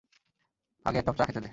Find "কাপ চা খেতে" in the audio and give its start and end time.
1.05-1.41